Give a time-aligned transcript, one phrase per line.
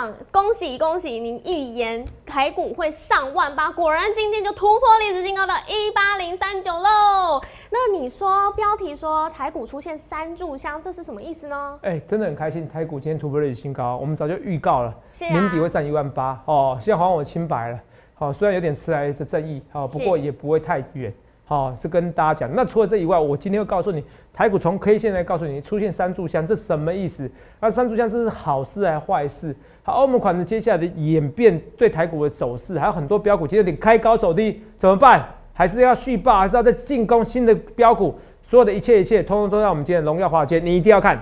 [0.00, 1.20] 长，恭喜恭喜！
[1.20, 7.38] 您预言台股会上万八，果然今天就突破历史新高，到一八零三九喽。
[7.68, 11.78] 那你说标题说台股出现三炷香，这是什么意思呢？
[11.82, 16.78] 哎，真的很开心，台股今天突破历史新高，我们早就预告了，是年底会上一万八哦。
[16.80, 17.78] 现在还我清白了，
[18.14, 21.12] 好，虽然有点迟来的正义，好，不过也不会太远。
[21.44, 22.54] 好，是跟大家讲。
[22.54, 27.28] 那除了这以外，我今天会告诉你，台股从 K 线来告诉你出现三炷香，这什么意思？
[27.60, 29.54] 那三炷香这是好事还是坏事？
[29.82, 35.26] 好，欧盟款的接下来的演变对台股的走势，还有很多标股其实有点开高走低，怎么办？
[35.54, 38.18] 还是要续报，还是要再进攻新的标股？
[38.42, 41.18] 所有的一切一切，通通都在我们今天荣耀华尔街，你一定要看。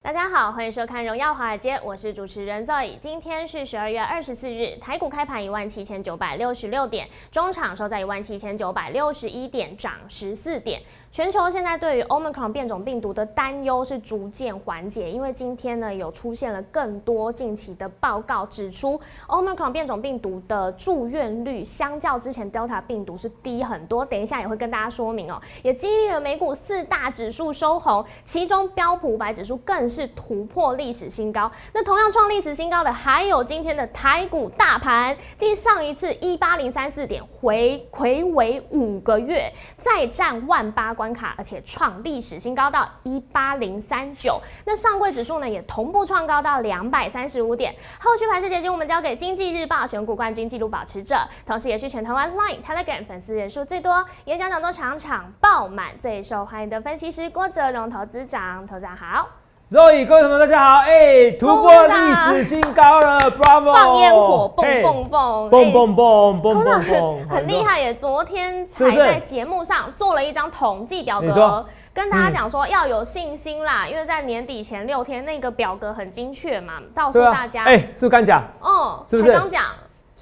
[0.00, 2.96] 大家好，欢迎收看《荣耀华尔街》，我是主持人 Zoe。
[3.00, 10.80] 今天是十二月二十四日，台股开盘一万七千九百六十六点，中场收在一万七千九百六十一点，涨十四点。
[11.10, 24.04] 全球现在对于 Omicron 变种病毒的担忧是逐渐缓解，因为今天呢有出现了更多近期的报告，指出 Omicron 变种病毒的住院率相较之前 Delta 病毒是低很多。
[24.04, 31.50] 等一下也会跟大家说明哦，也激励了美股四大指数收红，其中标普五百指数更是是突破历史新高。
[31.72, 40.88] 那同样创历史新高的还有今天的台股大盘，继上一次一八零三四点回回为五个月，再战万八。
[40.98, 44.40] 关卡，而且创历史新高到一八零三九。
[44.64, 47.72] 那上柜指数呢，也同步创高到两百三十五点。
[48.00, 58.66] 后续盘势解析，我们交给经济日报选股冠军纪录保持者，同时也是全台湾 Line Telegram 粉丝人数最多、演讲讲座场场爆满、最受欢迎的分析师郭哲荣投资长。
[58.66, 59.28] 投资长好。
[59.70, 63.70] 各位同学大家好，哎，突破历史新高了，Bravo！
[63.74, 67.92] 放烟火，蹦蹦蹦，蹦蹦蹦，蹦蹦蹦，很厉害耶！
[67.92, 78.42] 昨天才在节目上做了一张统计表格，跟大家讲说要有信心啦，因为在年底前六天那个表格很精确嘛，告诉大家，哎，是不是刚讲？
[78.62, 79.64] 哦，是不是刚讲？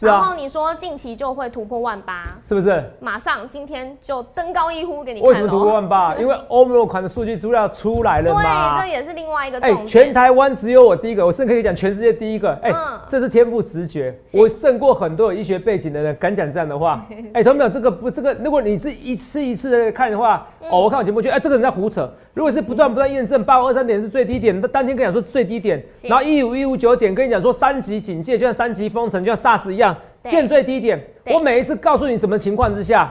[0.01, 2.85] 然后你说近期就会突破万八，是不是？
[3.01, 6.15] 马上今天就登高一呼给你看为什么突破万八？
[6.21, 8.79] 因为欧盟款的数据资料出来了嘛。
[8.79, 9.87] 对，这也是另外一个重点。
[9.87, 12.53] 全台湾只有我第一个，我甚至可以讲全世界第一个。
[12.63, 12.73] 哎，
[13.09, 17.03] 这是天赋直觉，我胜过很多有医学背景的人敢讲这样的话。
[17.33, 22.11] 哎，同学们，这个不，这个如果你是一次一次的看的话，哦，我看我节目觉得，哎，这个人在胡扯。
[22.37, 29.97] 如果是不断不断验证八五二三点是最低点，那当天跟你讲说最低点，然后一五一五九点跟你讲说三级警戒，就像三级封城，就像 SARS 一样。
[30.29, 31.03] 见最低点，
[31.33, 33.11] 我每一次告诉你怎么情况之下，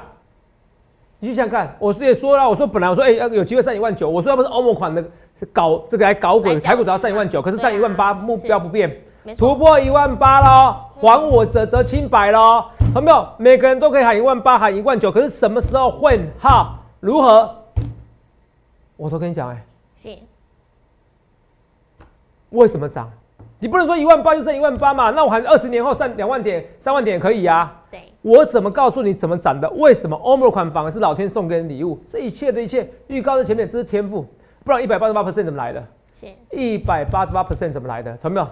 [1.20, 1.76] 你去想想看。
[1.80, 5.04] 我也说了，我说本来我说哎要有机会上一万九，我说要不是欧盟款的
[5.52, 8.96] 搞这个来搞鬼，台股只要上一万九，可是上一万八目标不变，
[9.40, 13.28] 突破一万八喽，还我者则清白喽，有没有？
[13.40, 16.80] 每个人都可以喊一万八，喊一万九，可是什么时候混哈？
[17.00, 17.65] 如何？
[18.98, 20.10] 我都跟你讲哎，是，
[22.50, 23.12] 为什么涨？
[23.60, 25.12] 你不能说一万八就剩一万八嘛？
[25.12, 27.82] 那我还是二十年后上两万点、三万点可以啊？
[27.90, 29.70] 对，我怎么告诉你怎么涨的？
[29.72, 32.00] 为什么欧盟款反而是老天送给你礼物？
[32.08, 34.26] 这一切的一切预告在前面，这是天赋，
[34.64, 35.84] 不然一百八十八 percent 怎么来的？
[36.14, 38.16] 是，一百八十八 percent 怎么来的？
[38.18, 38.48] 懂没有？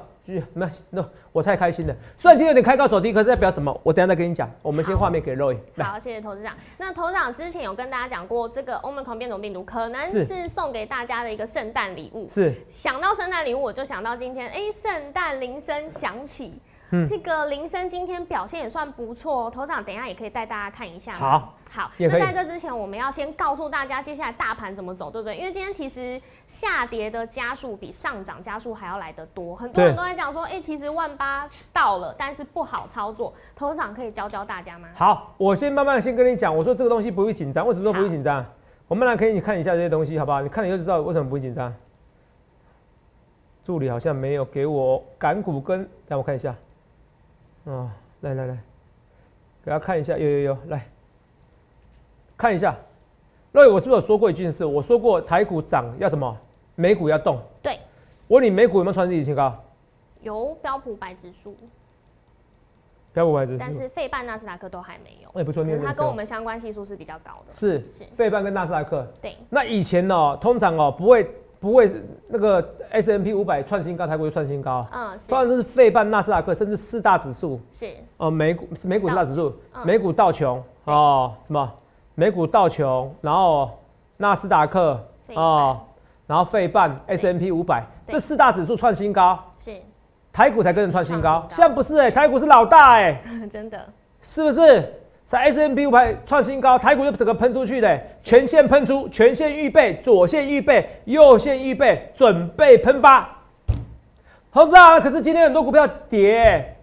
[0.54, 1.94] 那那我太开心了。
[2.18, 3.78] 虽然今天有点开高走低，可是代表什么？
[3.84, 4.50] 我等下再跟你讲。
[4.62, 5.58] 我们先画面给 Roy。
[5.78, 6.56] 好，谢谢投资长。
[6.78, 12.30] 那投资长之前有跟大家讲过，这个 Omicron 变种病毒可能是送给大家的一个圣诞礼物。
[12.30, 12.54] 是。
[12.68, 16.54] 想到圣诞礼物，我就想到今天，哎，圣诞铃声响起。
[17.08, 21.14] 这个铃声今天表现也算不错哦，头长等一下也可以带大家看一下。
[21.14, 21.92] 好，好。
[21.98, 25.36] 那在这之前，我们要先告诉大家接下来大盘怎么走，对不对？
[25.36, 33.34] 因为今天其实下跌的加速比上涨加速还要来得多，很多人都在讲说，哎，其实万八到了，但是不好操作。
[33.56, 34.88] 头长可以教教大家吗？
[34.96, 38.46] 好，我先慢慢先跟你讲，我说这个东西不会紧张，为什么说不会紧张？
[38.88, 40.42] 我们来可以你看一下这些东西，好不好？
[40.42, 41.74] 你看你就知道为什么不会紧张。
[43.64, 46.54] 助理好像没有给我港股跟，让我看一下。
[47.66, 47.90] 哦，
[48.22, 48.54] 来来来，
[49.64, 50.86] 给大家看一下，有有有，来
[52.38, 52.76] 看一下。
[53.54, 54.66] 瑞，我是不是有说过一件事？
[54.66, 56.38] 我说过台股涨要什么？
[56.76, 57.40] 美股要动。
[57.62, 57.80] 对。
[58.28, 59.56] 我问你，美股有没有创历史新高？
[60.22, 61.56] 有标普白指数。
[63.14, 63.58] 标普白指数。
[63.60, 65.30] 但是费半纳斯达克都还没有。
[65.40, 67.54] 也不错，它跟我们相关系数是比较高的。
[67.54, 68.04] 是是。
[68.16, 69.08] 费半跟纳斯达克。
[69.22, 69.38] 对。
[69.50, 71.32] 那以前呢，通常哦不会。
[71.64, 71.90] 不会，
[72.28, 74.86] 那个 S M P 五百创新高，台股就创新高。
[74.92, 77.58] 嗯，当然这是费半纳斯达克，甚至四大指数。
[77.72, 77.90] 是。
[78.18, 79.56] 哦，美股美股四大指数，
[79.86, 81.72] 美股道琼哦，什么？
[82.16, 83.72] 美股道琼，然后
[84.18, 85.02] 纳斯达克
[85.36, 85.80] 哦，
[86.28, 89.72] 然后费半 S M P 五百这四大指数创新高，是。
[90.34, 93.80] 台股才跟着创新高，现在不是哎，台股是老大哎， 真的。
[94.22, 94.94] 是不是？
[95.34, 103.28] 在 S M P 五百创新高，台股就整个喷出去的，全线喷出，全线预备，左线预备，右线预备，准备喷发。
[104.52, 106.76] 投资啊，可是今天很多股票跌，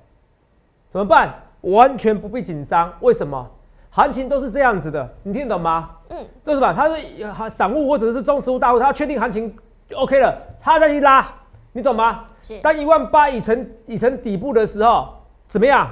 [0.90, 1.32] 怎么办？
[1.60, 3.48] 完全不必紧张，为什么？
[3.90, 5.90] 行情都是这样子的，你听懂吗？
[6.08, 6.74] 嗯，对是吧？
[6.74, 9.56] 他是散户或者是中实物大户，他确定行情
[9.94, 11.24] OK 了，他再去拉，
[11.70, 12.24] 你懂吗？
[12.42, 12.58] 是。
[12.58, 15.08] 当一万八已成已成底部的时候，
[15.46, 15.88] 怎么样？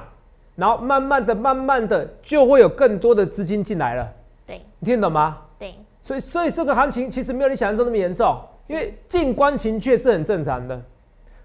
[0.59, 4.13] 然后慢慢的、慢慢的就会有更多的资金进来了。
[4.45, 5.39] 对，你听懂吗？
[5.57, 5.73] 对。
[6.03, 10.83] 所以，所以这个行情其实没有你想象中那么严重，因为静观情却是很正常的。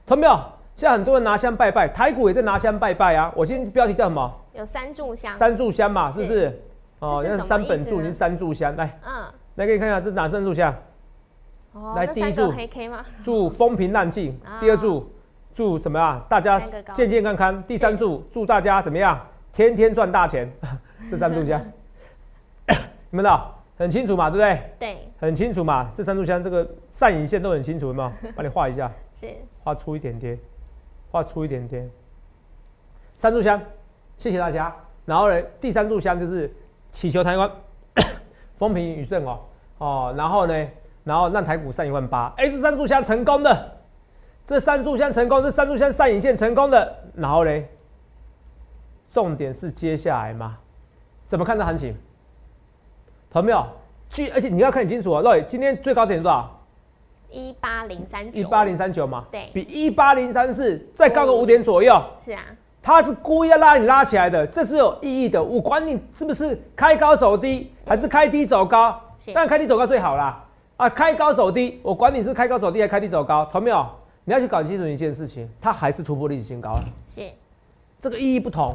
[0.07, 0.33] 同没有？
[0.75, 3.31] 现在很多人拿香拜拜，台股也在拿香拜拜啊。
[3.35, 4.33] 我今天标题叫什么？
[4.55, 5.37] 有三炷香。
[5.37, 6.61] 三炷香嘛，是不是？
[6.97, 8.75] 哦，那是三本柱，你是三炷香。
[8.75, 9.25] 来，嗯，
[9.55, 10.73] 来给你看一下，这是哪三炷香？
[11.73, 13.03] 哦，来第一柱黑 K 吗？
[13.23, 14.35] 祝风平浪静。
[14.59, 15.07] 第二柱，
[15.53, 16.25] 祝什么啊？
[16.29, 16.59] 大家
[16.93, 17.61] 健健康康。
[17.63, 19.19] 第三祝，祝大家怎么样？
[19.51, 20.51] 天天赚大钱。
[21.11, 21.61] 这三炷香，
[23.09, 24.29] 你们道很清楚嘛？
[24.29, 24.61] 对不对？
[24.79, 25.91] 对，很清楚嘛。
[25.95, 28.11] 这三炷香这个上影线都很清楚，有没有？
[28.35, 28.89] 帮你画一下。
[29.13, 29.27] 是。
[29.63, 30.39] 画粗一点点，
[31.11, 31.89] 画粗一点点。
[33.17, 33.61] 三炷香，
[34.17, 34.73] 谢谢大家。
[35.05, 36.51] 然后呢，第三炷香就是
[36.91, 37.51] 祈求台湾
[38.57, 39.39] 风平雨顺哦
[39.79, 40.13] 哦。
[40.17, 40.67] 然后呢，
[41.03, 42.33] 然后让台股上一万八。
[42.37, 43.72] 哎，这三炷香成功的，
[44.45, 46.95] 这三炷香成功，这三炷香上影线成功的。
[47.15, 47.69] 然后嘞，
[49.11, 50.57] 重点是接下来嘛？
[51.27, 51.95] 怎么看这行情？
[53.31, 53.65] 同没有？
[54.09, 56.59] 据而且你要看清楚啊，对，今天最高点多少？
[57.31, 61.99] 一八零三九，一八零三九嘛，对，比一八零三四再高个五点左右。
[62.23, 62.43] 是啊，
[62.81, 65.41] 他是故意要拉你拉起来的，这是有意义的。
[65.41, 70.45] 我管你是不是开高走低，还是开低走高，当然开低走高最好啦。
[70.77, 73.83] 啊，开高走低，我管你是开高走低还是开低走高，同没有？
[74.25, 76.83] 你要去搞清楚一件事情，它还是突破历史新高了。
[77.07, 77.29] 是，
[77.99, 78.73] 这个意义不同，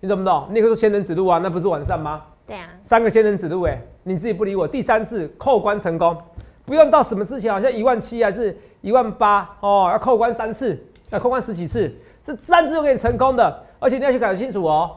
[0.00, 0.46] 你懂不懂？
[0.50, 2.22] 那个是仙人指路啊，那不是完善吗？
[2.46, 6.16] 对啊，三个仙人指路，哎，你自己不理我，第三次扣关成功。
[6.64, 10.78] 不用到什么之前，好像一万七还是一万八哦，要扣关三次，
[11.10, 11.92] 要扣关十几次，
[12.22, 14.90] 这三次都给你成功的，而且你要去搞清楚哦。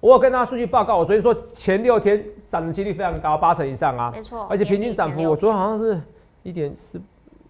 [0.00, 6.00] 我有跟大家数据报告，我昨天说前六天涨的几率非常高，八成以上啊，没错，而且平均涨幅我昨天好像是
[6.42, 6.98] 一点四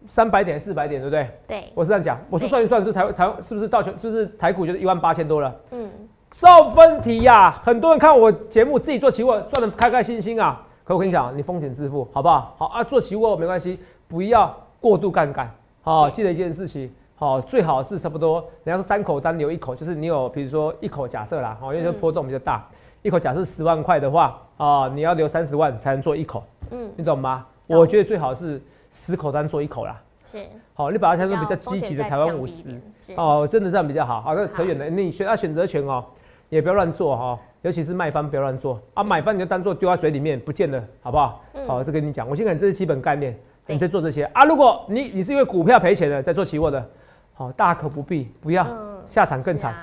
[0.06, 1.28] 三百点四百点，对不对？
[1.46, 5.54] 对，我是这样讲，我说算一算是台台是不是到全就是台股就是一万八千多了？
[5.70, 5.90] 嗯，
[6.32, 10.60] 受分题呀，很多人看我节目自己做期货赚的开开心心啊。
[10.84, 12.54] 可我跟你讲，你风险自负，好不好？
[12.58, 15.48] 好啊，做期货没关系，不要过度杠杆。
[15.82, 22.66] 好，记得一件事情，好，最好是差不多，人家说三口单留一口，就是你有，比如说一口假设啦，哦，因为波动比较大，
[23.02, 26.42] 一口假设十万块的话，啊，你要留三十万才能做一口，
[26.72, 27.46] 嗯，你懂吗？
[27.68, 28.60] 我觉得最好是
[28.92, 30.00] 十口单做一口啦。
[30.24, 30.38] 是，
[30.74, 32.80] 好，你把它当做比较积极的台湾五十，
[33.16, 34.20] 哦，真的这样比较好。
[34.20, 36.04] 好，那扯远了，你选要选择权哦，
[36.50, 37.38] 也不要乱做哈。
[37.62, 41.42] 尤其是卖方不要乱做啊，买方你就当做丢在水里面不见了，好不好？
[41.66, 44.44] 好，这跟你讲，我先讲这是基本概念，你在做这些啊。
[44.44, 46.88] 如果你你是因为股票赔钱的在做期货的，
[47.34, 48.66] 好，大可不必，不要
[49.06, 49.74] 下场更惨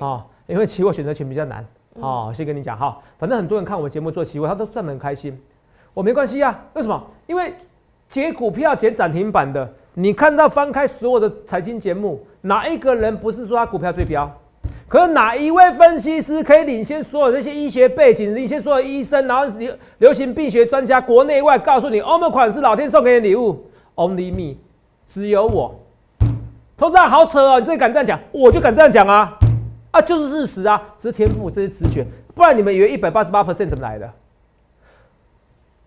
[0.00, 1.64] 啊，因为期货选择权比较难
[2.00, 2.32] 啊。
[2.32, 5.40] 先跟你讲哈，反正很多人看我节目做期货，他都赚得很开心，
[5.94, 6.64] 我没关系啊。
[6.72, 7.00] 为什么？
[7.28, 7.52] 因为
[8.10, 14.30] 解股票解涨停板的，你看到翻开所有的财经节目，哪一个人不是说他股票最标？
[14.88, 24.58] 可是哪一位分析师可以领先所有这些医学背景，领先所有医生，然后流流行病学专家，国内外告诉你，欧盟款是老天送给你的礼物，Only me，
[25.08, 25.80] 只有我。
[26.76, 29.38] 投资人好扯哦，你自己敢这样讲，我就敢这样讲啊，
[29.92, 34.12] 啊，就是事实啊，这是天赋，这是直觉，不然你们以为一百八十八 percent 怎么来的？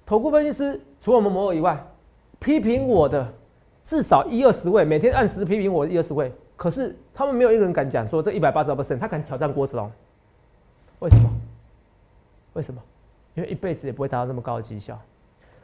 [0.05, 1.77] 投顾分析师除了我们摩尔以外，
[2.43, 3.25] 批评我的
[3.85, 6.31] 至少一二十位，每天按时批评我一二十位。
[6.57, 9.89] 可是他们没有一个人敢讲说这一百八十二 percent，他敢挑战郭子龙，
[10.99, 11.29] 为什么？
[12.53, 12.81] 为什么？
[13.35, 14.99] 因为一辈子也不会达到那么高的绩效。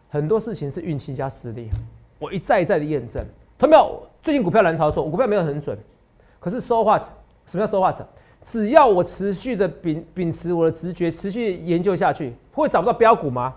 [0.10, 1.70] 很多事情是运气加实力，
[2.18, 3.24] 我一再一再的验证。
[3.58, 5.78] 他没有最近股票难操作，股票没有很准。
[6.40, 8.08] 可是说话什么叫说话者？
[8.46, 13.54] 只要我持续的秉秉持我的直觉，持续研究下去，会找不到标股吗？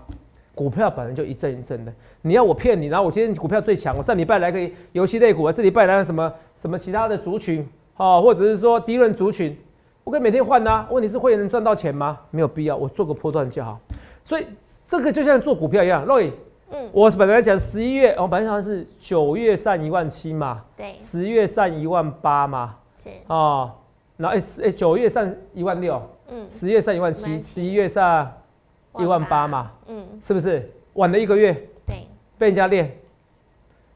[0.55, 1.91] 股票本来就一阵一阵的，
[2.21, 2.85] 你要我骗你？
[2.85, 7.67] 然后我今天股票最强，我上礼拜来个游戏类股，这礼拜来个什么什么其他的族群，
[7.97, 9.57] 哦，或者是说低润族群，
[10.03, 10.85] 我可以每天换呐。
[10.91, 12.19] 问题是会员能赚到钱吗？
[12.29, 13.79] 没有必要，我做个波段就好。
[14.23, 14.45] 所以
[14.87, 16.29] 这个就像做股票一样，Roy，
[16.69, 23.71] 嗯，我本来讲十一月，我本来想是九月上一万七嘛，对，十月上一万八嘛，是哦，
[24.17, 28.31] 然后哎哎九月上一万六，嗯，十月上一万七，十一月上。
[28.99, 31.53] 一万八嘛，嗯，是不是晚了一个月？
[31.85, 32.97] 对，被人家练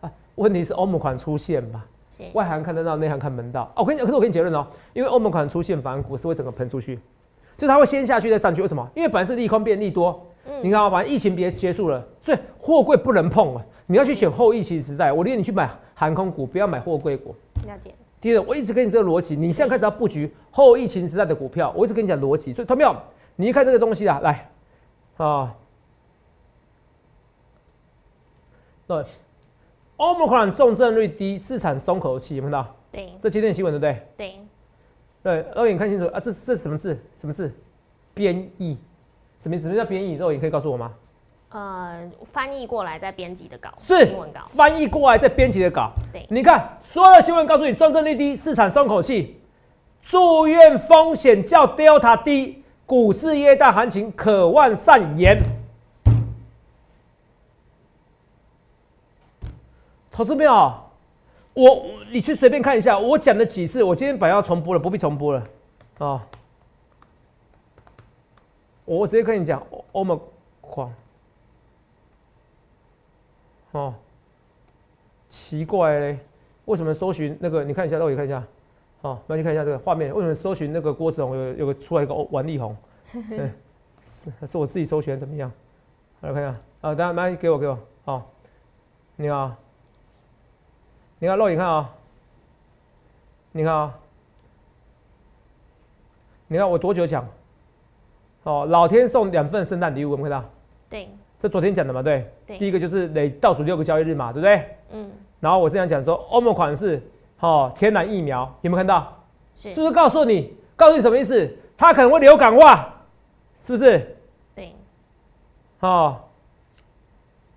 [0.01, 1.85] 啊，问题是欧盟款出现吧？
[2.33, 3.71] 外行看得到，内行看门道。
[3.75, 6.99] 哦，我跟你讲，可是我跟你结论哦，因为欧盟款出现，反而股市会整个喷出去，
[7.57, 8.61] 就它会先下去再上去。
[8.61, 8.87] 为什么？
[8.95, 10.27] 因为本来是利空变利多。
[10.45, 13.63] 嗯，你看啊，反正疫情别结束了，所以货柜不能碰啊。
[13.85, 17.35] 你要去选后疫情时代，我建议你去买航空股，不要买货柜股。
[17.65, 17.93] 了解。
[18.19, 22.51] 第二，我一直跟你这个逻辑，你现在开始要布局后疫情时代的股票，我一直跟你讲逻辑。
[22.51, 22.95] 所以，同没有？
[23.35, 24.49] 你一看这个东西啊，来
[25.17, 25.53] 啊，
[28.87, 29.03] 对。
[29.97, 32.75] 欧盟款重症率低，市场松口气，有看到？
[32.91, 34.07] 对，这今天新闻对不对？
[34.15, 34.39] 对，
[35.23, 36.95] 对，肉眼看清楚啊，这这什么字？
[37.19, 37.51] 什么字？
[38.13, 38.77] 编译，
[39.39, 40.13] 什么什么叫编译？
[40.13, 40.93] 肉眼可以告诉我吗？
[41.49, 45.91] 呃，翻译过来再编辑的稿，是新闻稿，翻译过来再编辑的稿。
[46.13, 49.39] 对，你看所有的新闻告诉你，重症率低，市场松口气，
[50.03, 55.41] 住院风险较 Delta 低，股市耶诞行情可望上演。
[60.17, 60.51] 投资没有，
[61.53, 65.43] 我你去随便看一下，我讲了几次，我今天本来要重播了，不必重播了，
[65.99, 66.25] 啊，
[68.83, 70.19] 我直接跟你讲，欧盟
[70.59, 70.91] 狂，
[73.73, 73.93] 哦，
[75.29, 76.19] 奇怪嘞，
[76.65, 77.63] 为什么搜寻那个？
[77.63, 78.43] 你看一下，让我看一下，
[79.03, 82.75] 好，那你看一下这个画面，为什么搜寻那个郭子龙有有个出来一个王力宏？
[83.29, 83.51] 对，
[84.09, 85.51] 是是我自己搜寻怎么样？
[86.21, 88.31] 来看一下，啊，等下来给我给我，好，
[89.15, 89.55] 你好。
[91.19, 91.89] 你看肉眼看啊，
[93.51, 93.93] 你看啊，
[96.47, 97.27] 你看我多久讲？
[98.43, 100.49] 哦，老天送两份圣诞礼物，有没有看到？
[100.89, 101.09] 对，
[101.39, 102.31] 这昨天讲的嘛，对。
[102.45, 102.57] 对。
[102.57, 104.77] 第一个就是得倒数六个交易日嘛，对不对？
[104.91, 105.11] 嗯。
[105.39, 107.01] 然后我这样讲说，欧盟款是
[107.39, 109.13] 哦，天然疫苗，有没有看到？
[109.55, 109.73] 是。
[109.73, 110.55] 是不是告诉你？
[110.75, 111.51] 告诉你什么意思？
[111.75, 112.93] 它可能会流感化，
[113.59, 114.15] 是不是？
[114.55, 114.73] 对。
[115.79, 116.29] 好，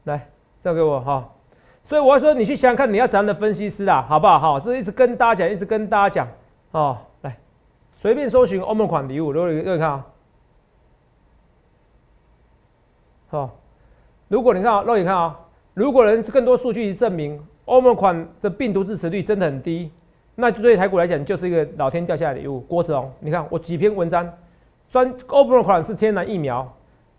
[0.05, 0.29] 来
[0.65, 1.29] 交给我哈。
[1.83, 4.39] 所以我要说，你去想想看，你要怎样的分析师啊，好不好？
[4.39, 6.29] 好，这一直跟大家讲，一直跟大家讲
[6.71, 6.99] 哦。
[7.23, 7.37] 来，
[7.95, 10.07] 随便搜寻欧盟款礼物，如果你看啊，
[13.29, 13.51] 好，
[14.29, 15.37] 如果你看啊，肉眼看啊，
[15.75, 19.91] 如果人更多数据证明欧盟款的病毒致死率真的很低，
[20.37, 22.61] 那就对台股来讲就是一个老天掉下来的礼物。
[22.61, 24.33] 郭子龙，你看我几篇文章，
[24.91, 26.73] 专欧盟款是天然疫苗，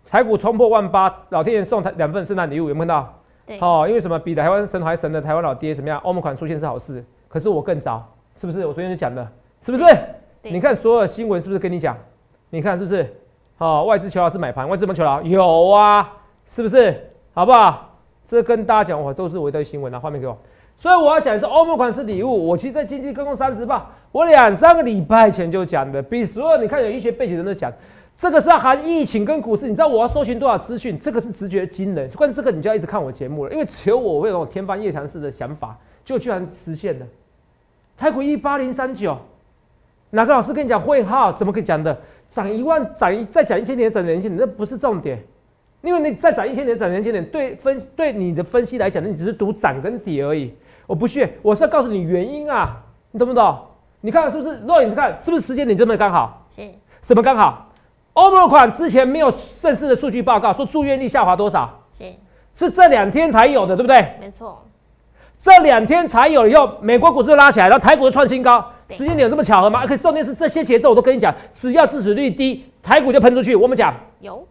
[0.06, 3.18] 台股冲破万八，老天爷送台两份圣诞礼物，有没有看到？
[3.60, 4.18] 哦，因为什么？
[4.18, 5.98] 比台湾神还神的台湾老爹怎么样？
[6.04, 8.06] 欧盟款出现是好事，可是我更早，
[8.36, 8.64] 是不是？
[8.64, 9.30] 我昨天就讲了，
[9.60, 9.84] 是不是？
[10.42, 11.96] 你看所有新闻是不是跟你讲？
[12.50, 13.14] 你看是不是？
[13.58, 15.20] 哦，外资求老是买盘，外资怎么求老？
[15.22, 16.12] 有啊，
[16.46, 17.10] 是不是？
[17.34, 17.90] 好不好？
[18.26, 20.36] 这跟大家讲，我都是我一堆新闻啊，画面给我。
[20.76, 22.48] 所以我要讲的是欧盟款是礼物。
[22.48, 27.72] 我其实在经济公共三十报，我两三个礼拜前就讲的，比所有你看有医学背景的人都讲。
[28.18, 30.98] 这个是要含疫情跟股市，你知道我要搜寻多少资讯？
[30.98, 32.08] 这个是直觉惊人。
[32.12, 37.06] 关于这个，你就要一直看我节目了，因为只有我会有天方夜谭式的想法，就居然实现了。
[37.96, 39.18] 太古一八零三九，
[40.10, 41.32] 哪个老师跟你讲会号？
[41.32, 41.98] 怎么可以讲的？
[42.28, 45.20] 涨一万，涨一再涨一千点，涨两千点，那不是重点。
[45.82, 50.54] 因为你再涨一千点，涨两千点，对分对你的分析来讲，你只是赌涨跟跌而已。
[50.86, 53.58] 我不屑，我是要告诉你原因啊，你懂不懂？
[54.00, 54.60] 你看是不是？
[54.60, 56.46] 若影子看是不是时间点这么刚好？
[56.48, 56.62] 是。
[57.02, 57.71] 什么刚好？
[58.14, 61.80] 欧盟款之前没有正式的数据报告，说住院率下滑多少？
[61.92, 62.04] 是。
[62.54, 63.96] 是这两天才有的，对不对？
[64.20, 64.62] 没错，
[65.40, 69.80] 这两天才有以后，美国股市拉起来，然后台股创新高，时间点有这么巧合吗？
[69.80, 73.56] 而且重点是这些节奏我都跟你讲，只要致死率低，台股就喷出去。
[73.56, 73.94] 我们讲。
[74.20, 74.46] 有，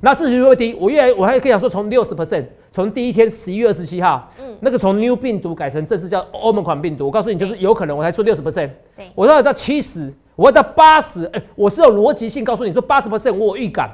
[0.00, 8.40] 那致死率会低，我越来我还可以讲说从六十 percent，从第一天十一月二十七号，嗯，那个从 new 病毒改成正式叫欧盟款病毒，我告诉你就是有可能，我才说六十。
[8.40, 10.10] percent，对，我要到七十。
[10.34, 13.90] 我要到八十，哎，我是有逻辑性告诉你说八十 percent，我有预感，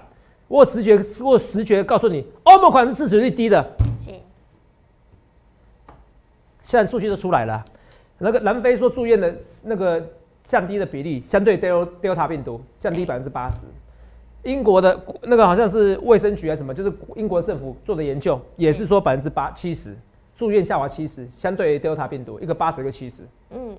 [0.47, 3.62] 我有直觉，我有直觉告诉你，欧盟款是致死率低的。
[3.99, 4.11] 是。
[6.62, 7.64] 现在数据都出来了，
[8.18, 10.07] 那个南非说住院的那个
[10.45, 13.66] 降低的比例，相对 Delta 病毒降低百分之八十。
[14.45, 19.97] 英国的那个好像是卫生局还是什么，就是英国政府做的研究，也是说百分之八七十
[20.37, 23.25] 住院下滑七十，相对 Delta 病毒一个八十一个七十。
[23.50, 23.76] 嗯。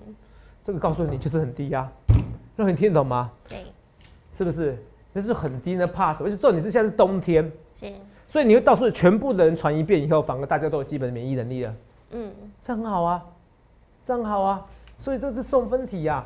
[0.61, 1.89] 这个告诉你就是很低呀。
[2.61, 3.31] 那你听得懂吗？
[3.47, 3.59] 对，
[4.33, 4.77] 是不是？
[5.13, 7.89] 那是很低的 pass，而且重点是现在是冬天，是，
[8.27, 11.73] 所以你会到处全部的人传一遍以后，反而大家都有基本的免疫能力了。
[12.11, 12.29] 嗯，
[12.61, 13.25] 这很好啊，
[14.05, 14.65] 这很好啊，
[14.97, 16.25] 所以这是送分题呀。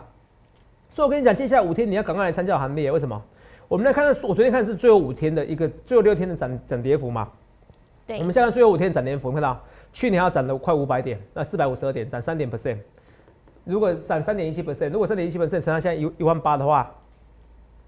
[0.89, 2.91] 所以我跟你讲，接下来五天你要赶快来参加行列。
[2.91, 3.21] 为什么？
[3.67, 7.29] 我们来看，我昨天看是最后五天的一个最后六天的涨涨跌幅嘛。
[8.07, 9.57] 对，我们现在最后五天涨跌幅，看到
[9.93, 12.79] 去年要涨了快五百点，那四百五十二点，涨三点 percent。
[13.63, 16.93] 如果涨三点一七 percent，如果三点一七 percent 乘上现在一一万八的话，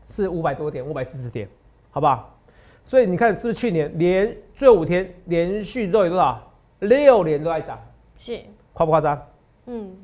[0.10, 1.48] 是五百多点，五百四十点，
[1.92, 2.38] 好不好？
[2.84, 6.42] 所以你看，是不是去年连最后五天连续都有多少？
[6.80, 7.80] 六年都在涨，
[8.18, 8.40] 是
[8.74, 9.20] 夸不夸张？
[9.66, 9.96] 嗯，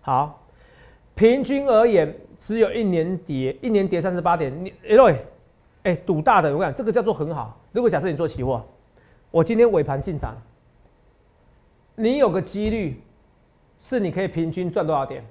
[0.00, 0.42] 好，
[1.14, 4.52] 平均而言，只有一年跌，一年跌三十八点。
[4.64, 5.18] 你哎，
[5.84, 7.56] 哎，赌大的，我讲这个叫做很好。
[7.70, 8.64] 如果假设你做期货，
[9.30, 10.36] 我今天尾盘进场，
[11.94, 13.00] 你有个几率
[13.80, 15.24] 是你可以平均赚多少点？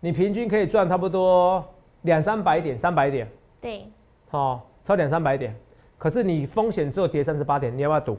[0.00, 1.64] 你平均可以赚差不多
[2.02, 3.28] 两三百点，三百点。
[3.60, 3.86] 对，
[4.30, 5.54] 好，超两三百点。
[5.98, 8.16] 可是你风险只有跌三十八点，你要不要赌？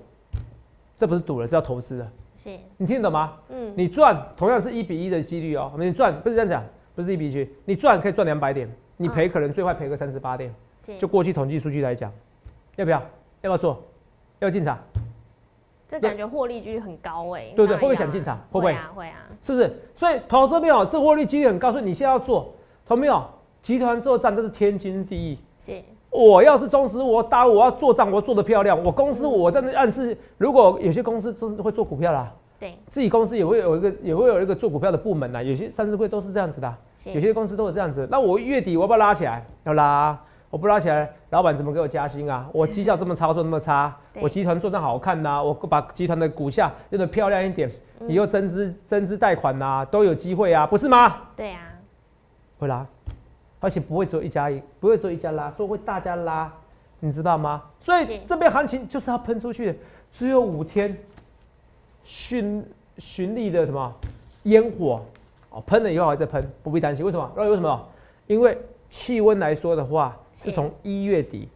[0.98, 2.12] 这不是赌了，是要投资的。
[2.36, 3.38] 是，你听得懂吗？
[3.50, 3.74] 嗯。
[3.76, 10.54] 你赚同样是一比一的几率哦，你赚不是这样讲，不是一比一，你赚可以赚两百点，你赔可能最快赔个三十八点。
[11.00, 12.12] 就过去统计数据来讲，
[12.76, 13.00] 要不要？
[13.42, 13.84] 要不要做？
[14.40, 14.78] 要进场？
[15.92, 17.52] 这感觉获利几率很高哎。
[17.56, 17.76] 对不对？
[17.76, 18.38] 会不会想进场？
[18.52, 18.92] 会不会啊？
[18.96, 19.18] 会啊。
[19.42, 19.76] 是不是？
[19.94, 22.54] 所以投资没有这获利几率很高，所以你现在要做，
[22.86, 23.24] 投没有？
[23.62, 25.40] 集团作战这是天经地义。
[25.60, 25.82] 是。
[26.10, 28.82] 我要是忠实，我打我要做账，我做的漂亮。
[28.84, 32.30] 我公司我在那暗示，如果有些公司真是会做股票啦，
[32.60, 35.42] 对，自己公司也会有一个也会有一个做股票的部门呐。
[35.42, 36.74] 有些上市会都是这样子的，
[37.06, 38.06] 有些公司都是这样子。
[38.12, 39.46] 那我月底我要不要拉起来？
[39.64, 40.20] 要拉。
[40.52, 42.48] 我不拉起来，老板怎么给我加薪啊？
[42.52, 47.72] 我绩效这么操作那么差， 我集团做账好看呐，我把集团的股价用的漂亮一点，
[48.08, 51.16] 以后增资增资贷款呐都有机会啊，不是吗？
[51.38, 51.62] 对啊，
[52.60, 52.86] 会拉，
[53.62, 56.52] 而且不会只有一家一，不会只有一家拉，说会大家拉，
[57.00, 57.64] 你知道吗？
[57.80, 59.80] 所以这边行情就是要喷出去，
[60.12, 60.98] 只有五天，
[62.04, 62.62] 循
[62.98, 63.94] 循例的什么
[64.44, 65.02] 烟火
[65.50, 67.06] 哦，喷了以后还在喷，不必担心。
[67.06, 67.32] 为什么？
[67.38, 67.88] 为什么？
[68.28, 68.58] 因为
[68.92, 70.16] 气温来说的话。
[70.34, 71.50] 是从一月底，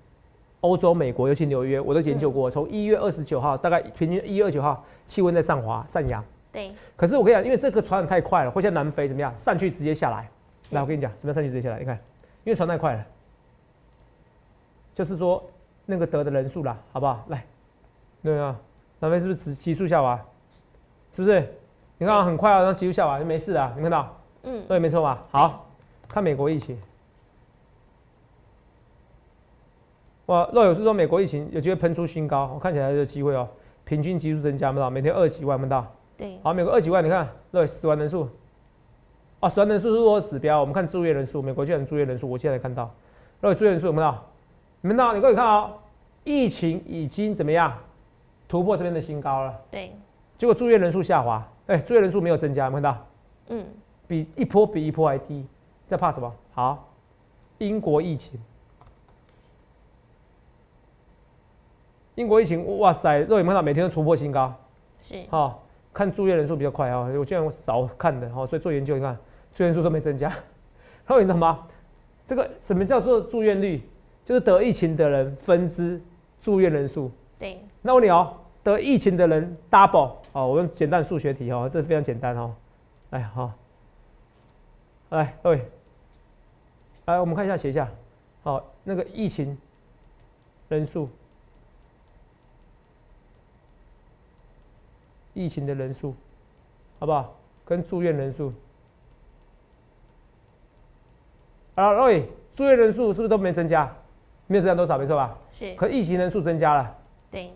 [0.60, 2.52] 欧洲、美国，尤其纽约，我都研究过。
[2.52, 6.22] 从一月二十九号，大概平均一月二九号，气温在上滑、上扬。
[6.52, 6.74] 对。
[6.98, 10.30] 可是我跟你讲，因为这个传染太快了，或像南非怎么样，上去直接下来。
[10.72, 11.80] 来，我跟你讲，什么样上去直接下来？
[11.80, 11.96] 你看，
[12.44, 13.06] 因为传太快了，
[14.94, 15.42] 就是说
[15.86, 17.24] 那个得的人数啦，好不好？
[17.30, 17.46] 来，
[18.22, 18.60] 对啊，
[19.00, 20.22] 南非是不是急急速下滑？
[21.14, 21.48] 是不是？
[21.98, 24.14] 你看很快啊，然后急速下滑就没事啊，你看到？
[24.44, 25.24] 嗯，对，没错吧？
[25.32, 25.66] 好
[26.10, 26.78] 看美国疫情。
[30.28, 33.48] 哇，若有是说美国疫情有机会喷出新高，我看起来有机会哦。
[33.84, 35.86] 平均基数增加，没到每天二几万，没到。
[36.18, 36.40] 对。
[36.42, 38.28] 好，美国二几万，你看，对，死亡人数。
[39.40, 42.90] 啊，死亡人数是我指标，我们看住院人数，美国居然住院人数，我现在看到，
[43.42, 44.16] 若有住院人数有没有？
[44.82, 45.74] 你们到，你各位看哦，
[46.24, 47.72] 疫情已经怎么样
[48.48, 49.54] 突破这边的新高了？
[49.70, 49.92] 对。
[50.40, 53.08] 结果住院人数下滑，哎，住院人数没有增加，有没有看到？
[53.50, 53.64] 嗯。
[54.08, 55.46] 比一波比一波还低，
[55.88, 56.34] 在怕什么？
[56.54, 56.88] 好，
[57.60, 58.40] 英国疫情。
[62.16, 64.54] 英国疫情，哇塞，肉眼看到每天都突破新高，
[65.02, 65.58] 是哈，
[65.94, 69.18] 看住院人数比较快啊，我这样少看的哈，所以做研究你看
[69.54, 70.30] 住院数都没增加，
[71.06, 71.68] 还有你知道吗？
[72.26, 73.82] 这个什么叫做住院率？
[74.24, 76.02] 就是得疫情的人分之
[76.42, 77.12] 住院人数。
[77.38, 82.56] 对，那我问你哦，得疫情的人 double 哦，我用简单数学题哦，这非常简单哦，
[83.12, 83.52] 哎好，
[85.10, 85.62] 来各位，
[87.06, 87.88] 来我们看一下写一下，
[88.42, 89.56] 好，那个疫情
[90.70, 91.10] 人数。
[95.36, 96.16] 疫情的人数，
[96.98, 97.36] 好不好？
[97.64, 98.52] 跟住院人数，
[101.76, 103.94] 啊，各位，住院人数是不是都没增加？
[104.48, 105.38] 没有增加多少，没错吧？
[105.52, 105.76] 是。
[105.76, 106.96] 可疫情人数增加了。
[107.30, 107.52] 对。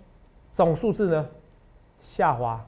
[0.54, 1.30] 总数字呢？
[2.00, 2.64] 下滑，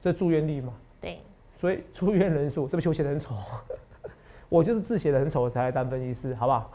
[0.00, 0.72] 这住院率嘛。
[1.00, 1.20] 对。
[1.60, 3.36] 所以住院人数，对不起，我写的很丑，
[4.48, 6.70] 我就是字写的很丑才来当分析师，好不好？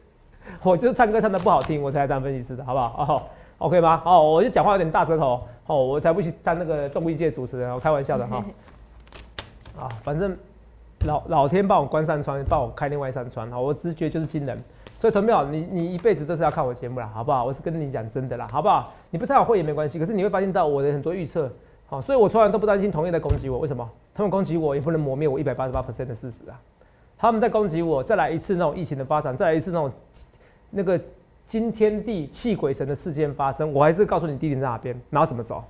[0.64, 3.04] 我就是唱歌唱的不好听，我才来当分析师的，好不好？
[3.04, 3.22] 哦
[3.60, 4.02] ，OK 吗？
[4.04, 5.40] 哦，我就讲话有点大舌头。
[5.66, 8.44] 哦，我才不去当那个综艺界主持人，我开玩笑的哈。
[9.78, 10.36] 啊，反正
[11.06, 14.60] 老老天帮我关扇窗，帮我开另外一扇窗，好，我直觉就是惊人。
[14.98, 17.44] 所以，陈淼，你你一辈子都是要看我节目啦，好不好？
[17.44, 18.92] 我是跟你讲真的啦，好不好？
[19.10, 21.48] 你不参考会也没关系，可是你会发现到我的很多预测，
[21.86, 23.88] 好，所以我从来都不担心同业在攻击我，为什么？
[24.12, 26.60] 他们攻击我也不能磨灭我一百八十八 percent 的事实啊。
[27.16, 29.92] 他们在攻击我，再来一次那种疫情的发展，再来一次那种
[30.70, 31.00] 那个。
[31.50, 35.64] 惊天地泣鬼神的事件发生，我还是告诉你地点在哪边，然后怎么走，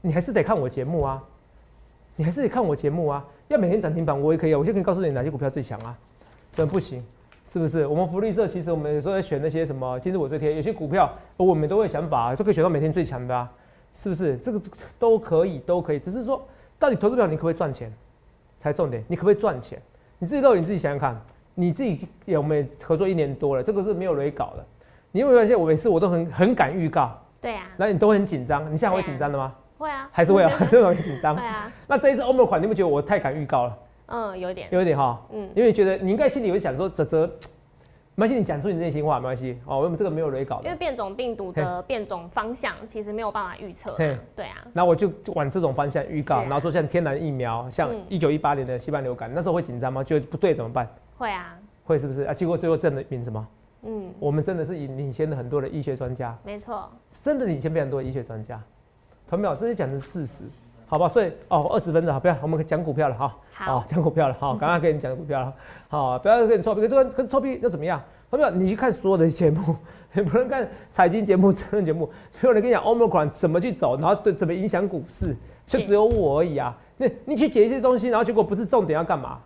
[0.00, 1.20] 你还是得看我节目啊，
[2.14, 3.26] 你还是得看我节目啊。
[3.48, 5.98] 要每天涨停板我也可以啊，我就可以告诉你哪些股票最强啊，
[6.52, 7.04] 怎么不行？
[7.52, 7.84] 是不是？
[7.84, 13.52] 我们福利社其实我们有时候在选那些什么今日我最贴，有些股票我们都会想法，都可以选到每天最强的啊，
[13.96, 14.36] 是不是？
[14.36, 14.62] 这个
[15.00, 16.40] 都可以，都可以，只是说
[16.78, 17.92] 到底投资票你可不可以赚钱
[18.60, 19.82] 才重点，你可不可以赚钱？
[20.20, 21.20] 你自己都你自己想想看，
[21.56, 24.64] 你自己有没有合作一年多了，这个是没有雷搞的。
[25.18, 27.10] 你有没有发现我每次我都很很敢预告？
[27.40, 29.52] 对呀，那你都很紧张，你现在会紧张的吗？
[29.76, 31.34] 会啊，还是会啊， 很紧张。
[31.36, 33.78] 会啊，那这一次欧盟款，你不觉得我太敢预告了？
[34.06, 37.26] 嗯，有点，有点哈，嗯，因为觉得你应该心里会想说，泽泽，
[38.14, 39.80] 没关系，你讲出你内心话没关系哦。
[39.80, 43.96] 我们这个没有雷稿，因为变种病毒的变种方向其实没有办法预测。
[43.96, 50.04] 对啊，那我就往这种方向预告，然后说像天然疫苗，像一九一八年的西班牙流感，那时候会紧张吗？
[50.04, 50.88] 觉得不对怎么办？
[51.16, 52.32] 会啊，会是不是啊？
[52.32, 53.44] 结果最后证明什么？
[53.82, 56.36] 嗯，我们真的是领领先了很多的医学专家。
[56.44, 56.90] 没错，
[57.22, 58.60] 真的领先非常多的医学专家。
[59.28, 60.44] 同秒，这些讲的是事实，
[60.86, 61.08] 好吧？
[61.08, 63.36] 所以哦，二十分钟，不要，我们讲股票了哈。
[63.52, 65.54] 好，讲股票了，好， 刚刚跟你讲股票了，
[65.88, 68.02] 好，不要跟你臭屁，可是可是臭屁又怎么样？
[68.30, 69.76] 朋友，你去看所有的节目，
[70.12, 72.06] 你 不能看财经节目、争论节目，
[72.40, 75.36] 没有人跟你讲 Omicron 怎么去走，然后对怎么影响股市，
[75.66, 76.76] 就只有我而已啊。
[76.96, 79.40] 那你去解一些东西，然后结果不是重点要干嘛？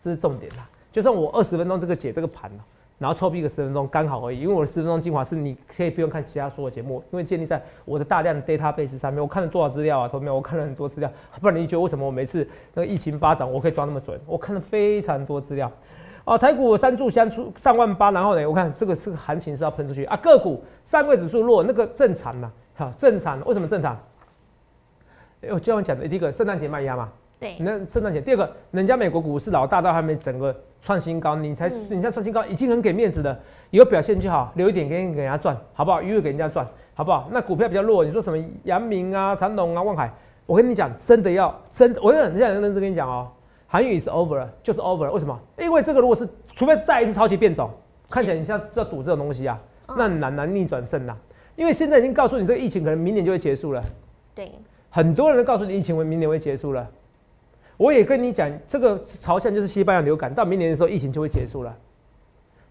[0.00, 0.68] 这是重点啦。
[0.92, 2.50] 就算我二十分钟这个解这个盘
[2.98, 9.22] 然后臭屁个十分钟刚好而已，因为我的十分钟精华是你可以不用看其他所有节目，因为建立在我的大量的 database 上面。
[9.22, 10.08] 我看了多少资料啊？
[10.08, 14.18] 同学们，我看了很多资料，不然你觉得为什么我每次那个疫情发展我可以抓那么准？
[14.26, 15.70] 我看了非常多资料。
[16.24, 20.16] 哦，台股三柱香出上万八，然后呢，我看这个是行情是要喷出去啊。
[20.16, 22.50] 个股上柜指数弱，那个正常嘛？
[22.74, 23.40] 哈，正常。
[23.46, 23.96] 为什么正常？
[25.50, 27.12] 我就像讲的第一个，圣诞节卖压嘛。
[27.38, 27.56] 对。
[27.60, 33.38] 那圣诞节，第二个，人家美国股市老大到还没整个创新高，你才你像创新高已经很给面子的，
[33.70, 36.00] 有表现就好，留一点给给人家赚，好不好？
[36.00, 37.28] 余额给人家赚，好不好？
[37.32, 40.12] 那股票比较弱，你说什么阳明啊、长隆啊、望海，
[40.46, 43.28] 我跟你讲，真的要真，我跟你讲认真跟你讲哦。
[43.68, 45.36] 韩语是 over，了就是 over，了为什么？
[45.58, 47.68] 因为这个如果是，除非再一次超级变种，
[48.08, 51.16] 看起来你像在赌这种东西啊，那很难难逆转胜呐。
[51.56, 53.82] 因为现在已经告诉你，这个疫情可能明年就会结束了。
[54.34, 54.52] 对，
[54.88, 56.88] 很多人都告诉你，疫情会明年会结束了。
[57.76, 61.74] 我也跟你讲，这个朝向就是西班牙流感，到明年的时候疫情就会结束了。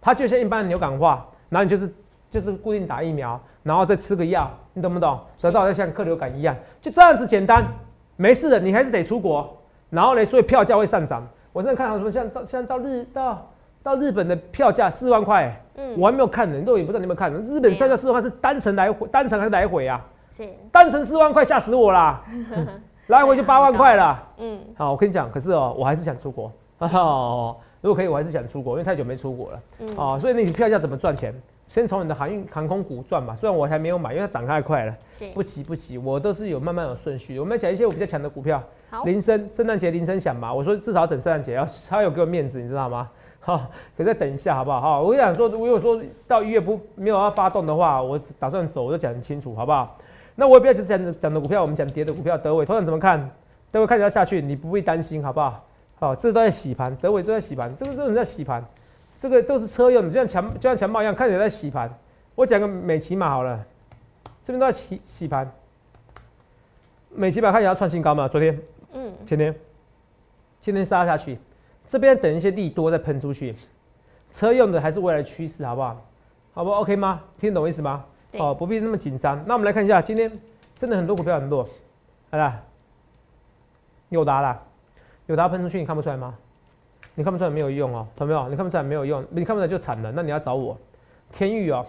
[0.01, 1.93] 它就像一般的流感化，然后你就是
[2.29, 5.19] 就是固定打疫苗，然后再吃个药，你懂不懂？
[5.41, 7.65] 得到要像克流感一样，就这样子简单，
[8.15, 9.55] 没事的，你还是得出国。
[9.89, 11.27] 然后呢，所以票价会上涨。
[11.53, 17.31] 我现在看到说，像到像到日到到日本的票价四万块，嗯，我还没有看呢，都也不知道你有没有看。
[17.31, 20.03] 日本票价四万块是单程来回，单程还是来回啊？
[20.27, 22.21] 是单程四万块，吓死我啦！
[23.07, 24.23] 来回就八万块了。
[24.37, 26.51] 嗯，好，我跟你讲，可是哦，我还是想出国。
[26.79, 29.59] 哦，如果可以，我还是想出国，因为太久没出国了。
[29.79, 31.33] 嗯，哦，所以你票价怎么赚钱？
[31.67, 34.95] 先从你的航运航空股赚嘛，虽然我还没有买，因为它涨太快了。
[35.33, 37.39] 不急不急，我都是有慢慢有顺序。
[37.39, 38.61] 我们讲一些我比较强的股票。
[38.89, 39.03] 好。
[39.03, 43.09] 铃声，圣诞节铃声响嘛，我说至少等圣诞节要他有给我面子，你知道吗？
[43.39, 44.81] 好，可再等一下好不好？
[44.81, 49.97] 好，我想说，如果说到一月不没有要发动的话，我打算走，我就讲清楚好不好？
[50.35, 52.37] 那我也不要只讲讲的股票，我们讲跌的股票。
[52.37, 53.29] 德伟，头长怎么看？
[53.71, 55.65] 德伟看起来下去，你不必担心好不好？
[55.97, 58.63] 好，这都在洗盘，德伟都在洗盘，这个这种在洗盘。
[59.17, 61.89] 这个都是车用的，就像强就像强茂一样，看起来在洗盘。
[62.35, 63.65] 我讲个美骑马好了，
[64.43, 65.49] 这边都在洗洗盘。
[67.09, 68.27] 美骑马看起来要创新高嘛？
[68.27, 68.59] 昨天，
[68.93, 69.55] 嗯，前天，
[70.59, 71.39] 今天杀下去，
[71.87, 73.55] 这边等一些利多再喷出去。
[74.33, 76.05] 车用的还是未来趋势，好不好？
[76.53, 77.21] 好不 OK 吗？
[77.39, 78.03] 听懂我意思吗？
[78.33, 79.41] 哦，不必那么紧张。
[79.45, 80.31] 那我们来看一下，今天
[80.77, 81.67] 真的很多股票很弱，
[82.29, 82.61] 好啦，
[84.09, 84.61] 友达啦，
[85.27, 86.35] 友达喷出去，你看不出来吗？
[87.17, 88.49] 你看不出来没有用哦，懂没有？
[88.49, 90.11] 你看不出来没有用，你看不出来就惨了。
[90.11, 90.77] 那你要找我，
[91.31, 91.85] 天域哦，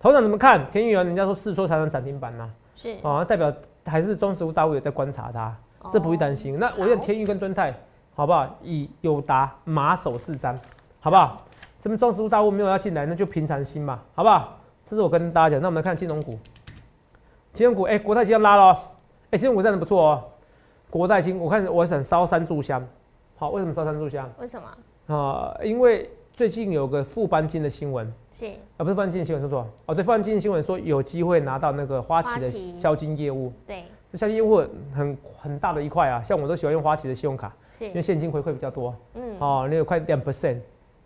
[0.00, 0.68] 头长怎么看？
[0.72, 3.54] 天域哦，人家说四周才能涨停板呐，是哦，代表
[3.86, 5.56] 还是中石大户有在观察它，
[5.92, 6.58] 这不会担心。
[6.58, 7.72] 那我用天域跟尊泰，
[8.16, 8.58] 好不好？
[8.62, 10.56] 以友达马首是瞻，
[10.98, 11.44] 好不好？
[11.80, 14.57] 这边中石大户没有要进来，那就平常心嘛，好不好？
[14.88, 15.60] 这是我跟大家讲。
[15.60, 16.38] 那我们来看金融股，
[17.52, 18.78] 金融股，哎，国泰金要拉了，
[19.30, 20.24] 哎，金融股真的不错哦，
[20.88, 22.86] 国泰金，我看我想烧三炷香。
[23.36, 24.28] 好，为什么烧三炷香？
[24.40, 25.14] 为什么？
[25.14, 28.46] 啊，因为最近有个富邦金的新闻，是。
[28.46, 29.70] 啊，不是富邦金的新闻，说错。
[29.86, 40.58] 哦，对，富邦金的新闻说有机会拿到那个花旗的销金业务，对，这销金业务很很大的一块啊，像我都喜欢用花旗的信用卡，是，因为现金回馈比较多，嗯，哦，你有快两 percent，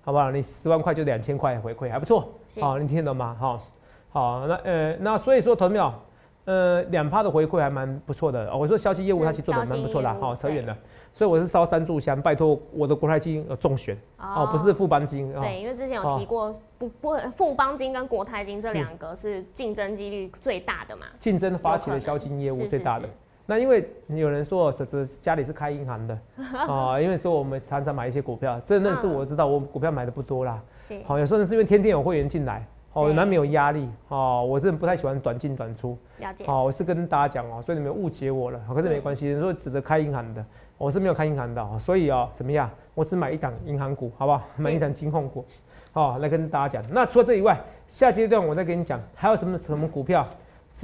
[0.04, 0.30] 好不好？
[0.30, 2.28] 你十万块就两千块回馈，还不错，
[2.60, 3.36] 好，你听得懂吗？
[3.38, 3.60] 好，
[4.10, 5.94] 好，那呃，那所以说，投票，
[6.44, 10.76] 呃，两趴的回馈还蛮不错的，我说销金业务它其实做的蛮不错的，好，扯远了。
[11.14, 15.30] 所以我是烧三炷香，拜托我的国泰金有中选哦，不是富邦金。
[15.34, 21.06] 对，因为之前有提过，不不，富邦金跟国泰金这两个是竞争几率最大的嘛。
[21.20, 23.08] 竞争花旗的销金业务最大的。
[23.46, 26.18] 那因为有人说这是家里是开银行的
[26.68, 30.60] 啊，因为说我们常常买一些股票，真的是我知道我股票买的不多啦。
[31.04, 34.46] 好，有时候是因为天天有会员进来，哦，难免有压力哦。
[34.48, 35.96] 我真的不太喜欢短进短出。
[36.18, 36.44] 了解。
[36.46, 38.60] 好，我是跟大家讲哦，所以你们误解我了。
[38.68, 40.44] 可是没关系，你说指着开银行的。
[40.78, 42.68] 我是没有开银行的，所以哦，怎么样？
[42.94, 44.42] 我只买一档银行股，好不好？
[44.58, 45.44] 买一档金控股，
[45.92, 46.92] 好，来跟大家讲。
[46.92, 50.26] 那除了这以外，下阶段我再跟你讲，还有什么什么股票，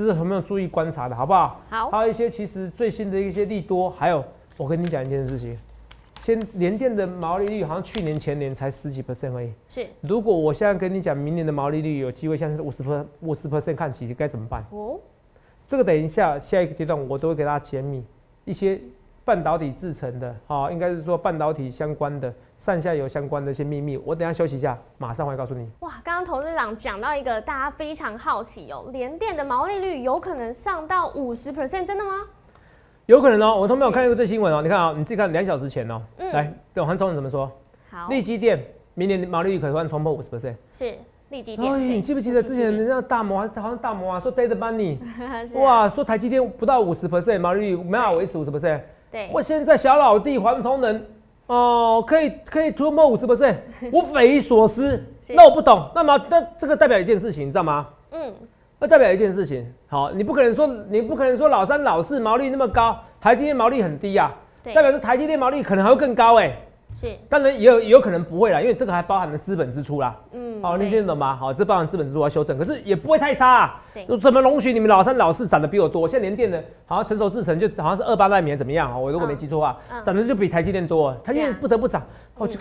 [0.04, 1.61] 是有没有注意观察的，好不好？
[1.68, 1.90] 好。
[1.90, 4.24] 还有一些其实最新的一些利多，还有
[4.56, 5.56] 我跟你讲一件事情，
[6.22, 9.52] 先联电的毛利率好像去年前年才十几 percent 而已。
[9.66, 14.64] 是，如果我现在跟你讲，明年的毛利率有机会像是五十 per 五十 percent 看齐，该怎么办？
[14.70, 14.98] 哦，
[15.66, 18.04] 这个等一下下一个阶段我都会给大家揭秘
[18.44, 18.80] 一些
[19.24, 22.32] 半导体制成的，啊，应该是说半导体相关的。
[22.58, 25.66] 上下游相关的一些秘密，我等下休息一下，马上会告诉你。
[25.80, 32.26] 哇，刚刚投资长讲到一个大家非常好奇哦，联电的毛利率有可能上到五十 percent，真的吗？
[33.06, 34.60] 有可能哦，我都没有看过这新闻哦。
[34.60, 36.02] 你看啊，你自己看两小时前哦。
[36.18, 36.32] 嗯。
[36.32, 37.50] 来，等黄总怎么说？
[37.90, 38.08] 好。
[38.08, 38.62] 立基电
[38.94, 40.56] 明年毛利率可能冲破五十 percent。
[40.72, 40.94] 是
[41.28, 41.72] 立基电。
[41.72, 44.98] 哎，你记不记得之前人家大摩好像大摩啊说 Data Money，
[45.58, 48.80] 哇，说台积电不到五十 percent 毛利率没法维持五十 percent。
[49.12, 49.30] 对。
[49.32, 51.06] 我现在小老弟黄崇仁。
[51.48, 53.56] 哦，可以可以突破五十 percent，
[53.90, 55.02] 我匪夷所思。
[55.30, 57.87] 那我不懂，那么那这个代表一件事情，你知道吗？
[58.12, 58.32] 嗯，
[58.78, 59.66] 那代表一件事情。
[59.88, 64.32] 好，你不可能说你不可能说老三老四毛利那么高，台积电毛利很低呀，
[64.62, 66.54] 代表是台积电毛利可能还会更高哎。
[67.00, 70.16] 是，当然也有也有可能不会啦，因为这个还包含了资本支出啦。
[70.32, 71.37] 嗯，好，你听懂吗？
[71.37, 73.48] 好，这包含资本支出要修正，可是也不会太差。
[73.48, 73.80] 啊。
[73.94, 76.08] 对，怎么容许你们老三老四涨得比我多？
[76.08, 78.98] 现在连电的，好像成熟制程就好像是二八纳米怎么样啊？
[78.98, 81.14] 我如果没记错啊，涨得就比台积电多。
[81.22, 82.02] 台积电不得不涨，
[82.34, 82.58] 我就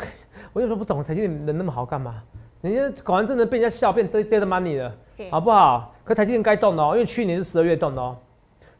[0.54, 2.21] 我有时候不懂，台积电人那么好干嘛？
[2.62, 4.93] 人家搞完真的被人家笑变 dead money 了，
[5.32, 5.95] 好不好？
[6.04, 8.15] 可台积电该动的哦，因为去年是十二月动的哦，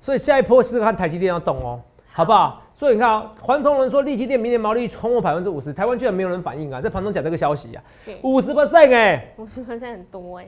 [0.02, 1.82] 所以下一波是看台积电要动哦，
[2.14, 2.62] 好不好？
[2.78, 7.84] 所以你看啊，黄崇仁说立基店明年毛利率冲破百分之五十，台湾居然没有人反应啊，在盘中讲这个消息啊，
[8.22, 10.48] 五十 percent 哎，五十 percent 很多哎，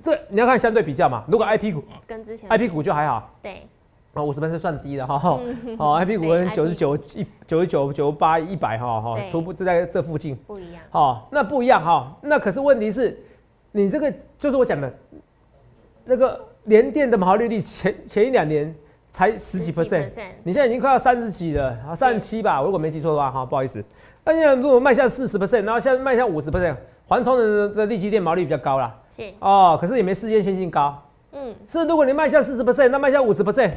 [0.00, 2.48] 这你要看相对比较嘛，如果 I P 股跟之前。
[2.48, 3.66] I P 股就还好，对，
[4.14, 5.40] 啊五十分是算低的哈，好
[5.98, 13.20] I P 股跟九十九一九十九九八一百哈哈，初步就在这附近，不一样，好那不一样哈，那可是问题是，
[13.72, 14.94] 你这个就是我讲的，
[16.04, 18.72] 那个联电的毛利率前前一两年。
[19.16, 20.10] 才十几 percent，
[20.44, 23.82] 你现在已经快要三十几了，啊，三十七吧，我如果没记错的话，哈，不好意思。
[24.22, 26.76] 那现在如果卖向四十 percent，然后现在卖向五十 percent，
[27.06, 29.22] 环充的的利基店毛利比较高啦，是。
[29.38, 31.02] 哦，可是也没世界先进高，
[31.32, 33.70] 嗯，是如果你卖向四十 percent，那卖向五十 percent，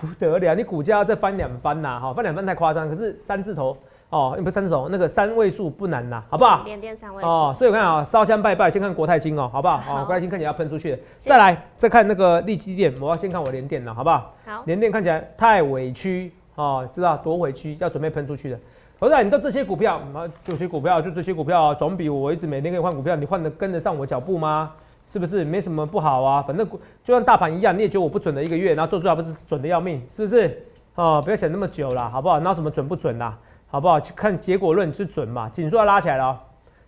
[0.00, 3.78] 不得了，你股价再翻两番呐，哈，翻两番太夸张，可是三字头。
[4.10, 6.62] 哦，不是三字头，那个三位数不难呐，好不好？
[6.64, 7.28] 连电三位数。
[7.28, 9.76] 哦，所以我看啊，烧香拜拜，先看国泰金哦，好不好？
[9.88, 14.34] 哦，国泰金看起来要喷出去再来再看那个利基电，我要先看我连电了，好不好？
[14.44, 14.62] 好。
[14.66, 18.58] 连电看起来太委屈哦，知道多委屈，要准备喷出去的。
[18.98, 24.72] 何仔，你都这些股票，啊，这些股票就这些股票，总比我一直每天给你换股票，你换的跟得上我脚步吗？
[25.06, 25.44] 是不是？
[25.44, 26.68] 没什么不好啊，反正
[27.04, 30.66] 就像大盘一样，你也觉得我不准的一个月，然后做出来不是准的要命，是不是？
[30.96, 32.40] 哦，不要想那么久了，好不好？
[32.40, 33.32] 那什么准不准呐？
[33.70, 34.00] 好不好？
[34.00, 35.48] 去看结果论之准嘛？
[35.48, 36.38] 紧缩要拉起来了，哦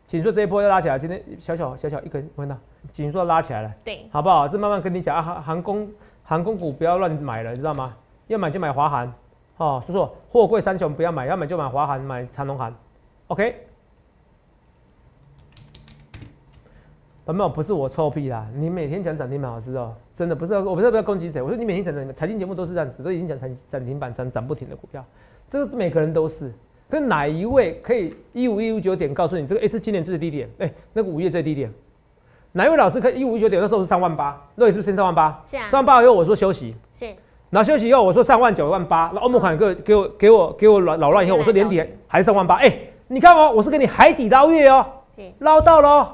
[0.05, 0.99] 紧缩这一波要拉起来。
[0.99, 2.57] 今天小小小小一根，看到
[2.93, 4.49] 紧缩拉起来了，对，好不好？
[4.49, 5.91] 这慢慢跟你讲啊，航航空
[6.25, 7.97] 航空股不要乱买了，知道吗？
[8.27, 9.15] 要买就买华航，
[9.57, 12.75] 哦，叔叔货柜三雄不要买，要买就买华航，买长龙航
[13.29, 13.69] ，OK。
[17.25, 25.03] 朋友不是我臭屁啦，你每天讲涨停板，好知道，真的不是，我不是不要攻击谁，我说你每天讲涨停财经节目都是这样子，都已经讲涨涨停板涨涨不停的股票，
[25.49, 26.53] 这个每个人都是。
[26.93, 29.63] 跟哪一位可以一五一五九点告诉你这个？
[29.63, 31.73] 哎，是今年最低点，哎，那个五月最低点。
[32.53, 33.63] 哪一位老师可以一五一九点？
[33.63, 35.43] 那时候是三万八，那也是不是升三万八？
[35.47, 35.63] 是啊。
[35.71, 37.07] 三万八以后我说休息，是。
[37.49, 42.57] 然后休息以后我说三万九万八，那欧盟款给我给我给我给我扰扰乱以后，我说年底还是三万八。
[42.57, 42.71] 哎，
[43.09, 44.85] 你看哦，我是给你海底捞月哦，
[45.39, 46.07] 捞到喽。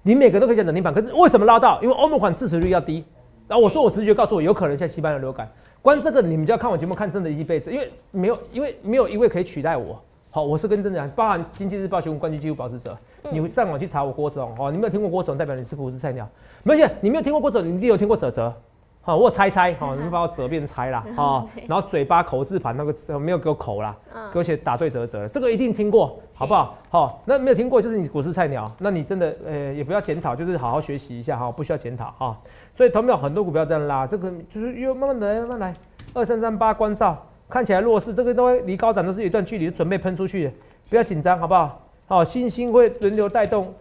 [0.00, 1.78] 你每个都可以讲涨停板，可是为什么捞到？
[1.82, 3.04] 因为欧盟款支持率要低。
[3.46, 5.46] 然后我说我直觉告诉我，有可能像西班牙流感。
[5.82, 10.02] 关这个你们就要看我节目看真的一辈子，因为没有因为没有一位可以取代我。
[10.36, 12.94] 好，我是跟真的讲，包含经济日报新冠军纪录保持者，
[13.30, 16.28] 你会上网去查我郭总哦，你没有听过郭总，代表你是股市菜鸟。
[16.66, 18.52] 而且你没有听过郭总，你一定有听过泽泽。
[19.00, 23.96] 好，我猜猜，好，你们把我折变猜啦， 好，然后嘴巴口字旁那个没有给我口啦，
[24.30, 26.76] 给我写打对折折，这个一定听过，好不好？
[26.90, 32.38] 好，那没有听过就是你股市菜鸟，那你真的呃也不要检讨，就是好好学习一下哈，不需要检讨哈。
[32.74, 35.74] 所以投票很多股票这样拉，这个就是又慢慢来，慢慢来，
[36.12, 37.16] 二三三八关照。
[37.48, 40.52] 看起来弱势，这个都会离高涨都是一段距离，准备喷出去，
[40.90, 41.80] 不要紧张，好不好？
[42.08, 43.72] 好，星星会轮流带动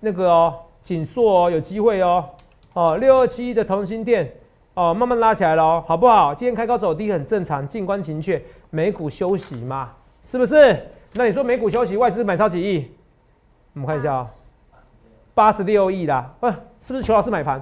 [0.00, 2.24] 那个哦，紧缩哦，有机会哦。
[2.72, 4.30] 哦，六二七一的同心店
[4.74, 6.34] 哦，慢慢拉起来了哦，好不好？
[6.34, 9.92] 今天开高走低很正常，静观情却，美股休息嘛，
[10.24, 10.76] 是不是？
[11.12, 12.90] 那你说美股休息，外资买超几亿？
[13.74, 14.26] 我们看一下啊，
[15.34, 16.50] 八十六亿啦，喂，
[16.84, 17.60] 是不是邱老师买盘？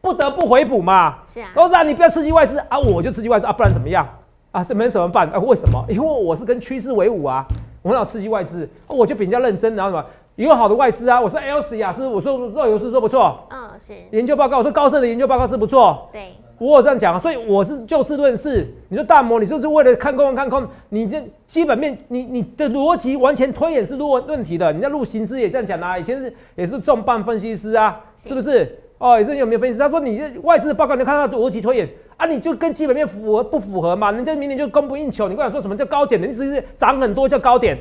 [0.00, 1.18] 不得不回补嘛。
[1.26, 1.50] 是啊。
[1.54, 4.06] 都是啊，你不要刺激外资啊，我就刺激外资啊，不然怎么样？
[4.52, 5.28] 啊，这没怎么办？
[5.28, 5.84] 啊，为什么？
[5.88, 7.44] 因为我是跟趋势为伍啊，
[7.82, 10.04] 我很少刺激外资，我就比人家认真，然后什么
[10.36, 18.66] 有好的外资啊，我说 L C 啊，是，我说若有是说不错，嗯，是研究报告，我说高盛的研究报告是不错，对，我有这样讲啊，所以我是就事论事。
[18.88, 24.72] 你说大摩，你就是为了看空看空，你这基本面，你你的逻辑完全推演是问问题的。
[24.72, 28.78] 人家陆行之也这样讲啊，以前是也是重磅分析师啊，是不是？
[29.00, 29.78] 哦，也是有没有分析师？
[29.78, 34.12] 他说你这外资的报告，你看到逻辑推演啊，你就跟基本面符合不符合嘛？
[34.12, 36.28] 人家明年就供不应求，你跟我说什么叫高点的？
[36.28, 37.78] 意思是涨很多叫高点？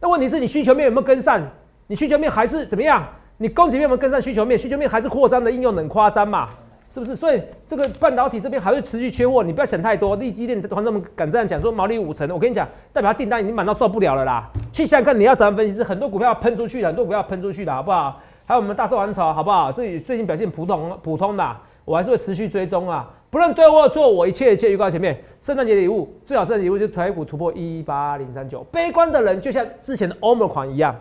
[0.00, 1.42] 那问题是你需求面有没有跟上？
[1.88, 3.06] 你需求面还是怎么样？
[3.36, 4.58] 你供给面有没有跟上需求面？
[4.58, 6.48] 需求面还是扩张的应用很夸张嘛？
[6.88, 7.14] 是不是？
[7.14, 10.16] 所以这个半导体这边还会持续缺货，你不要想太多。
[10.16, 14.48] 立基电团队们敢这样讲，说毛利五成，我跟你讲，代表他订单已经满到受不了了啦。
[14.72, 18.20] 去想看你要怎样分析，是很多股票喷出去的，很多股票喷出去的好不好？
[18.44, 19.70] 还有我们大寿完潮好不好？
[19.72, 23.08] 所以最近表现普通普通的，我还是会持续追踪啊。
[23.30, 25.18] 不论对或错，我一切一切预告前面。
[25.40, 28.64] 圣诞节礼物最好圣诞礼物就是台股突破一八零三九。
[28.70, 30.94] 悲观的人就像之前的欧盟款一样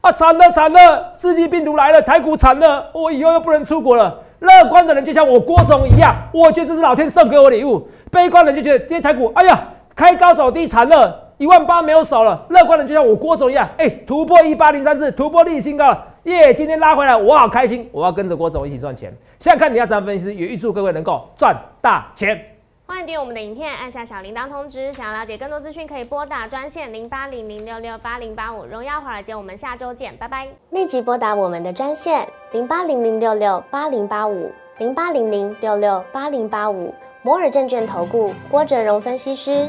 [0.00, 4.22] 啊，惨了惨了，世纪病毒来了，台股惨了，我以后又不能出国了。
[4.40, 7.88] 乐观的人就像我郭总一样，我觉得这是老天送给我礼物。
[8.10, 12.46] 悲观的人就觉得今天台股，哎呀，开高走低惨了，一万八没有手了。
[12.48, 15.96] 乐观的人就像我郭总一样，哎，突破一八零三四，突破历史新高，
[16.28, 16.52] 耶！
[16.52, 19.12] 今天拉回来，我好开心，我要跟着郭总一起赚钱。
[19.40, 22.38] 现在看你要怎样分析，也预祝各位能够赚大钱。
[22.86, 24.92] 欢迎订阅我们的影片，按下小铃铛通知。
[24.92, 28.64] 想要了解更多资讯，可以拨打专线零八零零六六八零八五。
[28.64, 30.48] 荣耀华尔街，我们下周见，拜拜。
[30.70, 36.94] 立即拨打我们的专线零八零零六六八零八五零八零零六六八零八五。
[37.22, 39.68] 摩尔证券投顾郭哲荣分析师。